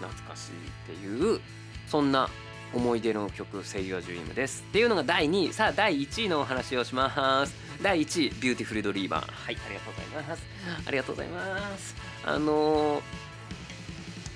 [0.00, 1.40] 懐かしいっていう
[1.86, 2.28] そんな
[2.72, 4.64] 思い出の曲「声優ジュリーム」です。
[4.68, 5.52] っていうのが第2位。
[5.52, 7.54] さあ第1位のお話をします。
[7.82, 10.42] 第1位「BEAUTIFUL DREAMER」はいありがとうございます。
[10.86, 11.96] ありがとうございます。
[12.24, 13.02] あのー、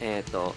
[0.05, 0.55] えっ、ー、と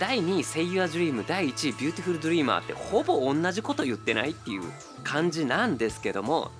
[0.00, 4.62] 第2位「SAY YOUR DREAM」第1位「BEAUTIFUL DREAMER」ってほぼ同じこと言ってないっていう
[5.04, 6.50] 感じなんですけども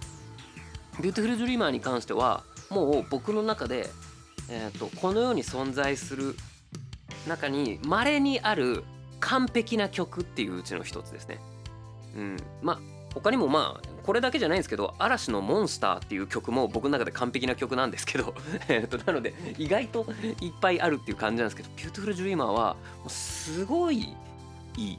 [1.03, 3.91] 「ビューティフル・ドリーマー」に関してはもう僕の中で、
[4.49, 6.37] えーと、この世に存在する
[7.29, 8.85] 中に稀にある
[9.21, 11.41] 完璧な曲っていううちの一つですね。
[12.17, 12.79] うん、まあ
[13.15, 18.35] 他にもまあこれだけじゃないんですけど嵐の「モンスター」っていう曲も僕の中で完璧な曲なんですけど
[18.69, 20.07] えとなので意外と
[20.41, 24.15] いっぱいあるっていう感じなんですけど「BEAUTIFUL DREAMER」はもうすごい
[24.77, 24.99] いい。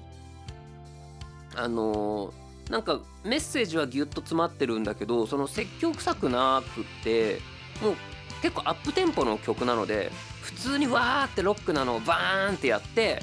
[1.58, 7.39] あのー、なんかメッセージはギュッと詰まってるんだけどその説教臭くなくって
[7.82, 7.96] もう
[8.41, 13.22] 結構アップテンポの曲なので普通にわーってロックなのをバーンってやって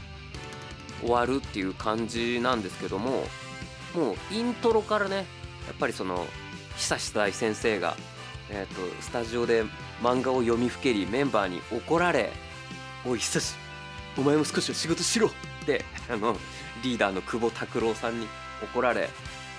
[1.03, 3.25] 終わるっていう感じなんですけども
[3.95, 5.27] もうイントロからね
[5.67, 6.27] やっぱりその
[6.77, 7.97] 久志大先生が、
[8.51, 9.65] えーと、スタジオで
[10.03, 12.33] 漫画を読みふけりメンバーに怒られ
[13.07, 13.55] 「おい久志
[14.17, 15.29] お前も少しは仕事しろ!」
[15.63, 16.37] ってあの
[16.83, 18.27] リーダーの久保拓郎さんに
[18.63, 19.09] 怒られ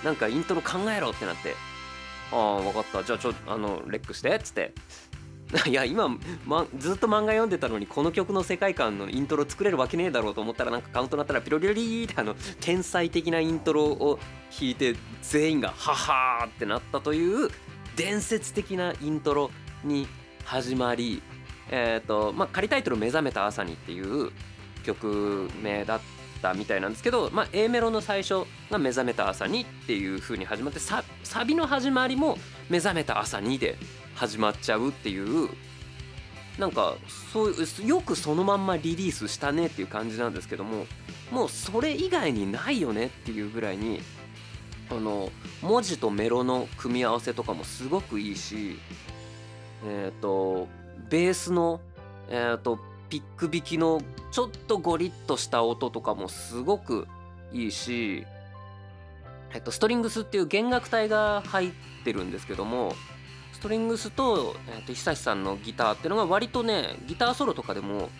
[0.02, 1.56] なんかイントロ考えろってなって
[2.32, 4.72] 「ああ分かったじゃあちょあのレックして」っつって
[5.66, 6.08] いや今、
[6.44, 14.18] ま、ずっと漫画読んでたのにこの曲の世界観のイントロ作れるわけねえだろうと思ったらなんかカウントなったらピロリロリーってあの天才的なイントロを
[14.50, 17.50] 弾いて全員が「ハハー!」ってなったという
[17.94, 19.50] 伝説的なイントロ
[19.84, 20.08] に
[20.44, 21.22] 始まり
[21.70, 24.32] え、ー、とまあ仮タイトル「目覚めた朝に」っていう
[24.82, 26.00] 曲名だっ
[26.42, 31.04] たみたいなんですけど、まあ、A メロの最初が「目覚めた朝に」っていう風に始まってサ
[31.46, 32.38] ビの始まりも
[32.68, 33.76] 「目覚めた朝に」で
[34.14, 35.48] 始まっちゃうっていう
[36.58, 36.94] なんか
[37.32, 37.54] そう
[37.86, 40.86] よくそのまんまリリースしたねっていう感じなんですけども
[41.30, 44.00] もうそれ以外にないよねっていうぐらいに
[44.90, 45.30] あの
[45.62, 48.78] 文字とメロの組み合わせとかもすごくいいし
[49.84, 50.68] えっ、ー、と
[51.10, 51.80] ベースの
[52.28, 54.00] えっ、ー、とピック弾きの
[54.30, 57.06] ちょっとゴリッとした音とかもすごく
[57.52, 58.26] いいし、
[59.52, 61.72] えっと、ストリングスっていう弦楽隊が入っ
[62.04, 62.94] てるんですけども
[63.64, 68.10] トリングスと,、えー、と久志さんのギターっていうのが割とねギターソロとかでも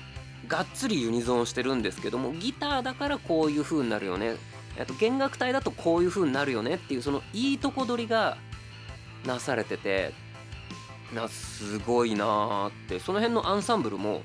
[0.48, 4.36] がっつりユニゾンしてるんですけどもギターだからこういう風になるよね、
[4.78, 8.38] えー、と弦楽隊だとこういう風になるよねっていうそのいいとこ取りが
[9.26, 10.14] なされてて
[11.14, 14.22] なすごいなーってその辺のアンサンブルも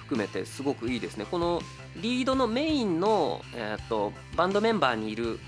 [0.00, 1.24] 含めてすごくいいですね。
[1.30, 1.62] この
[1.96, 5.40] リードのメインの、えーとバンドメンバーにいる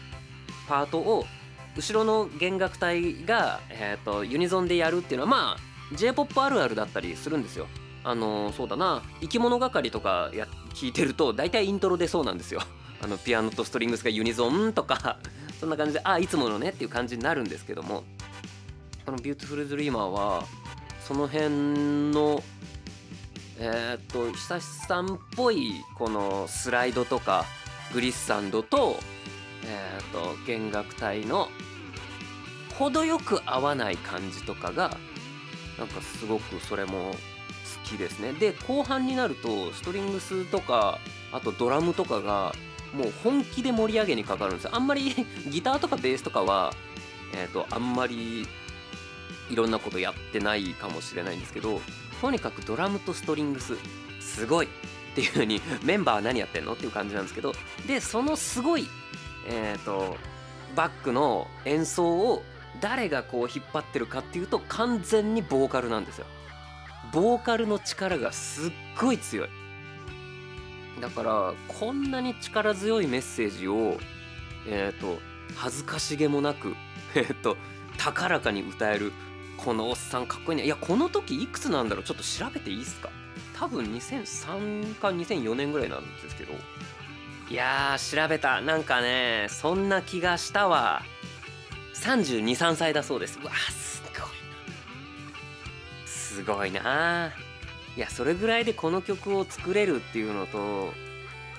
[0.67, 1.27] パートを
[1.77, 7.67] 後ろの弦楽隊が、えーと、ユニゾンでやるっていうのはまあ j p o p あるあるだったりするんですよ。
[8.05, 12.61] あのそうだな生き物係とかや聞いてると大体イントロでそうなんですよ。
[13.01, 15.19] あのピアノとストリングスがユニゾンとか
[15.59, 18.05] そんな感じであいつものねっていう感じになるんですけども
[19.05, 20.45] この「BEAUTIFUL DREAMER」は
[21.07, 21.49] その辺
[22.13, 22.43] の
[23.59, 27.45] えっ、と HISASHI さんっぽいこのスライドとか
[27.93, 28.97] グリッサンドと
[29.67, 31.49] えーと、弦楽隊の
[32.79, 34.97] 程よく合わない感じとかが
[35.79, 37.17] なんかすごくそれも好
[37.85, 38.33] きですね。
[38.33, 40.99] で後半になるとストリングスとか
[41.33, 42.55] あとドラムとかが
[42.95, 44.71] もう本気で盛り上げにかかるんですよ。
[44.75, 45.15] あんまり
[45.49, 46.75] ギターとかベースとかは
[47.33, 48.47] えっ、ー、とあんまり
[49.51, 51.81] いろんなことやってないかもしれないんですけど
[52.21, 53.77] とにかくドラムとストリングス
[54.21, 54.69] すごいっ
[55.15, 57.55] ていう風にメンバーは何やってんのっていう感じなんですけど
[57.87, 58.89] でそのすごい
[59.47, 60.17] えーと、
[60.75, 62.43] バックの演奏を
[62.81, 66.27] 誰がこう引っ張ってるかっていうと完全にボーカルなんですよ。
[67.13, 69.49] ボーカルの力がすっごい強い。
[71.01, 73.99] だからこんなに力強いメッセージを
[74.67, 75.19] えっ、ー、と
[75.57, 76.75] 恥ずかしげもなく
[77.15, 77.57] えっ、ー、と
[77.99, 79.13] 高らかに歌える
[79.57, 83.11] このおっさんかっこいいねいやこの時いくつなんだろうちょっと調べていいですか？
[83.59, 86.53] 多分2003か2004年ぐらいなんですけど
[87.51, 88.61] いや調べた。
[88.61, 91.03] なんかねそんな気がしたわ。
[91.95, 93.39] 323歳だそうです。
[93.43, 96.07] うわすごいな。
[96.07, 97.33] すごいな。
[97.97, 100.93] いやそれぐらいでこの曲を作れるっていうのと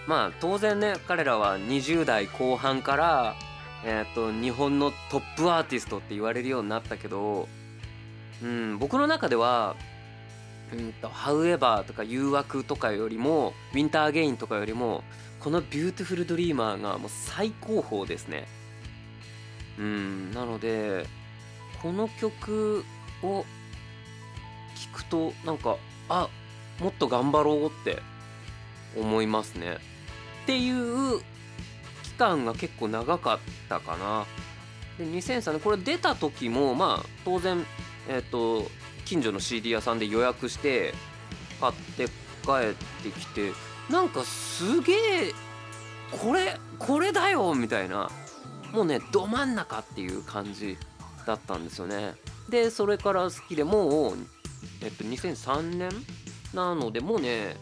[0.05, 3.35] まあ当然ね彼らは20代後半から
[3.85, 7.47] えっ、ー、と日本のトップアーティストって言われるようになったけど
[8.43, 9.75] うん僕の中では
[10.73, 15.03] うんと「However」とか「誘惑」とかよりも「Winter, again」とかよりも
[15.45, 18.47] この「ビューティフル・ドリーマー」がもう最高峰ですね。
[19.77, 21.05] うんなので
[21.83, 22.83] この曲
[23.21, 23.45] を
[24.73, 25.77] 聴くとなんか
[26.09, 26.29] あ
[26.79, 28.01] もっと頑張ろうって
[28.97, 29.75] 思いますね。
[29.75, 31.19] っていう
[32.01, 33.39] 期間が結構長かっ
[33.69, 34.25] たかな。
[34.97, 37.63] で2003年これ出た時もまあ当然
[38.09, 38.67] えっ、ー、と
[39.05, 40.95] 近所の CD 屋さんで予約して
[41.61, 42.73] 買って帰っ
[43.03, 43.51] てきて
[43.89, 45.33] なんかすげえ
[46.23, 48.09] これこれだよみたいな。
[48.71, 50.77] もうねど真ん中っていう感じ
[51.25, 52.15] だったんですよね。
[52.49, 54.17] でそれから好きでもう
[54.81, 55.89] えっと2003年
[56.53, 57.55] なのでもうね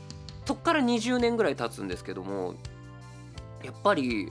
[0.46, 2.56] そっから20年ぐらい経つんですけども
[3.64, 4.30] やっぱりい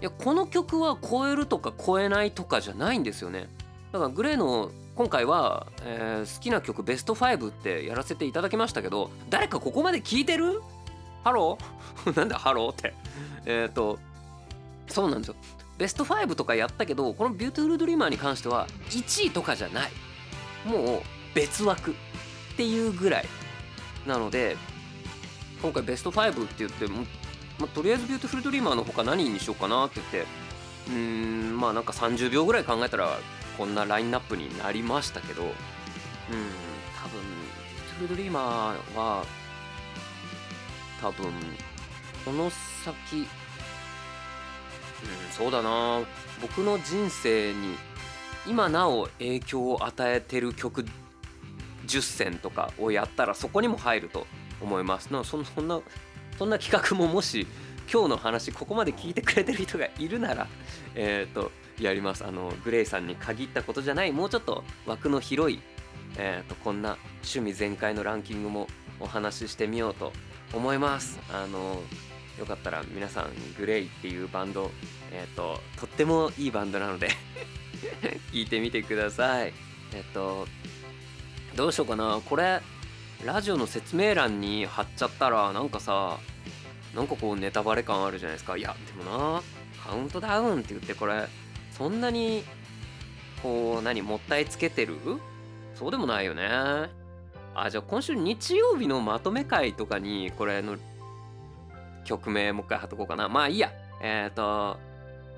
[0.00, 3.48] やこの曲は超えるとか超えないとかじゃないんですよね。
[3.92, 10.60] だから GLAY の今回は、えー好きな曲ベスト5ってやらせていただきましたけど誰かここまで聞いてる？
[11.26, 12.14] Hello？
[12.16, 12.94] なんだハローって。
[13.46, 13.98] えっ、と
[14.86, 15.34] そうなんですよ。
[15.76, 19.90] ベスト5とかやったけどこの「ビューティフルドリーマーに関しては1位とかじゃない。
[20.64, 21.02] もう
[21.34, 21.94] 別枠っ
[22.56, 23.26] ていうぐらい
[24.06, 24.56] なので
[25.60, 27.04] 今回ベスト5って言っても、
[27.58, 30.30] ま、とりあえず「BEAUTIFUL DREAMER の他何にしようかなって言って
[30.88, 33.18] うーんまあなんか30秒ぐらい考えたら
[33.58, 37.20] こんなラインナップになりましたけどうん多分
[37.74, 39.24] 「BEAUTIFUL DREAMER は
[41.00, 41.32] 多分
[42.24, 43.26] この先うん
[45.30, 46.00] そうだな。
[46.40, 47.76] 僕の人生に
[48.46, 50.84] 今なお影響を与えてる曲
[51.86, 54.26] 10選とかをやったらそこにも入ると
[54.60, 55.12] 思います。
[55.12, 55.80] なそんそんな
[56.38, 57.46] そんな企画ももし
[57.92, 60.46] 今日の話ここまで聞いてくれてる人がいるなら
[60.94, 62.24] えっ、とやります。
[62.24, 65.60] あのグレイさんに限ったことじゃないもうちょっと枠の広い
[66.18, 68.66] えー、とこんな趣味全開のランキングも
[69.00, 70.12] お話ししてみようと
[70.56, 71.18] 思います。
[71.32, 71.82] あの
[72.38, 74.70] よかったら皆さんグレイっていうバンド
[75.12, 77.08] えっ、ととってもいいバンドなので
[78.32, 79.52] 聞いてみてください。
[79.94, 80.46] えっ、と
[81.54, 82.20] どうしようかな。
[82.24, 82.60] これ
[83.24, 86.18] ラジオの説明欄に貼っちゃったらなんかさ
[86.94, 88.56] なんかこうネタバレ感あるじゃないですか。
[88.56, 89.42] いやでもな
[89.84, 91.28] カウントダウンって言ってこれ
[91.72, 92.44] そんなに
[93.42, 94.96] こう何もったいつけてる？
[95.74, 96.95] そうでもないよね。
[97.58, 100.76] あじゃあ今週日曜日のまとめ会とかにこれの
[102.04, 103.28] 曲名もう一回貼っとこうかな。
[103.28, 103.72] まあいいや。
[104.02, 104.76] えっ、と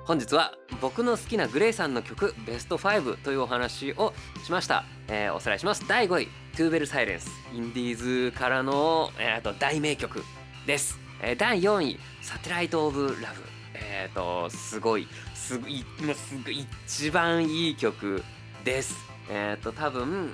[0.05, 4.13] 本日は僕の好きなグレイさんの曲ベスト5というお話を
[4.43, 5.87] しました、えーおさらいします。
[5.87, 10.25] 第5位「トゥーベルサイレンス」インディーズからの、えーと大名曲
[10.67, 13.43] です、えー第4位「サテライト・オブ・ラブ」
[13.75, 18.25] えっ、とすごいすごいすごい一番いい曲
[18.65, 18.97] です。
[19.31, 20.33] えっ、と多分、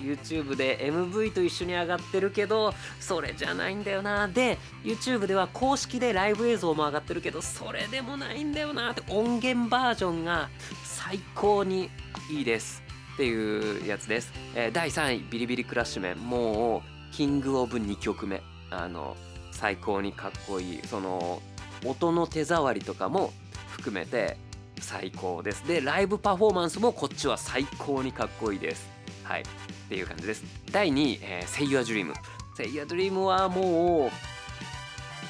[0.00, 4.28] YouTube で MV と一緒に上がってるけどそれじゃないんだよな。
[4.28, 10.48] で YouTube では公式でライブ映像も上がってるけどそれでもないんだよなって音源バージョンが
[10.84, 11.90] 最高に
[12.30, 12.82] いいです。
[13.14, 16.18] っていうやつです、えー第3位ビリビリクラッシュメン。
[16.18, 18.42] もうキングオブ2曲目。
[18.70, 19.16] あの
[19.52, 20.80] 最高にかっこいい。
[20.86, 21.42] その
[21.84, 23.32] 音の手触りとかも
[23.68, 24.36] 含めて
[24.80, 25.66] 最高です。
[25.66, 28.88] でライブパフォーマンスもこっちは最高にかっこいいです。
[29.30, 29.42] はい。
[29.42, 29.44] っ
[29.88, 30.42] ていう感じです。
[30.72, 32.12] 第2位「えー、Say Your Dream」
[32.56, 34.10] 「Say Your Dream」はも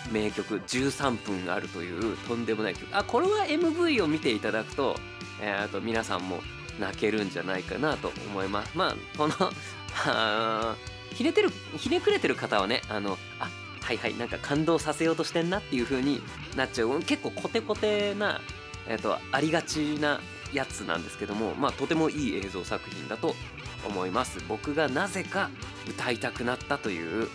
[0.09, 2.89] う名曲13分あるというとんでもない曲。
[2.97, 4.97] あこれは MV を見ていただくと,、
[5.43, 6.41] えーあと皆さんも
[6.79, 8.71] 泣けるんじゃないかなと思います。
[8.75, 9.35] まあこの
[11.13, 13.51] ひねてるひねくれてる方はねあのあ
[13.83, 16.23] はいはいなんか感動させようとしてんなっていう風に
[16.57, 17.03] なっちゃう。
[17.03, 18.41] 結構コテコテな、
[18.89, 20.23] えー、とありがちな
[20.55, 23.35] やつなんですけどもまあとてもいい映像作品だと
[23.87, 24.39] 思います。
[24.49, 25.51] 僕がなぜか
[25.89, 27.29] 歌いたくなったという、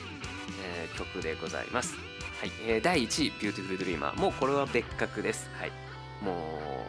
[0.63, 1.95] えー曲でございます。
[2.39, 5.49] はい、えー第1位「BEAUTIFUL DREAMER もうこれは別格です。
[5.59, 5.71] はい。
[6.21, 6.87] も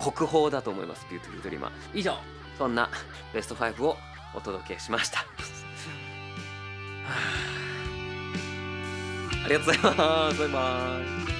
[0.00, 2.14] う国宝だと思います BEAUTIFUL DREAMER 以上
[2.58, 2.90] そんな
[3.32, 3.96] ベスト5を
[4.34, 5.20] お届けしました。
[5.20, 5.24] あ
[9.46, 10.38] ありがとうございます。
[10.40, 11.00] バイバ
[11.32, 11.35] イ